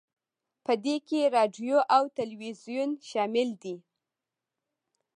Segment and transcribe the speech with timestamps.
[0.65, 3.75] په دې کې راډیو او تلویزیون شامل دي